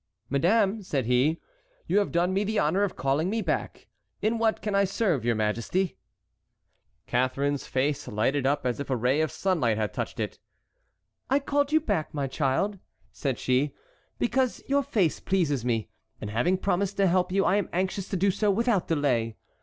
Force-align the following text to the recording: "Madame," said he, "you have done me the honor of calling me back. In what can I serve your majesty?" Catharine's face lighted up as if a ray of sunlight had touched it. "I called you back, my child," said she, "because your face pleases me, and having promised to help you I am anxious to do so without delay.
"Madame," 0.31 0.81
said 0.81 1.05
he, 1.05 1.39
"you 1.85 1.99
have 1.99 2.11
done 2.11 2.33
me 2.33 2.43
the 2.43 2.57
honor 2.57 2.81
of 2.81 2.95
calling 2.95 3.29
me 3.29 3.39
back. 3.39 3.87
In 4.19 4.39
what 4.39 4.59
can 4.59 4.73
I 4.73 4.83
serve 4.83 5.23
your 5.23 5.35
majesty?" 5.35 5.95
Catharine's 7.05 7.67
face 7.67 8.07
lighted 8.07 8.47
up 8.47 8.65
as 8.65 8.79
if 8.79 8.89
a 8.89 8.95
ray 8.95 9.21
of 9.21 9.29
sunlight 9.31 9.77
had 9.77 9.93
touched 9.93 10.19
it. 10.19 10.39
"I 11.29 11.37
called 11.37 11.71
you 11.71 11.79
back, 11.79 12.15
my 12.15 12.25
child," 12.25 12.79
said 13.11 13.37
she, 13.37 13.75
"because 14.17 14.63
your 14.65 14.81
face 14.81 15.19
pleases 15.19 15.63
me, 15.63 15.91
and 16.19 16.31
having 16.31 16.57
promised 16.57 16.97
to 16.97 17.05
help 17.05 17.31
you 17.31 17.45
I 17.45 17.57
am 17.57 17.69
anxious 17.71 18.07
to 18.07 18.17
do 18.17 18.31
so 18.31 18.49
without 18.49 18.87
delay. 18.87 19.37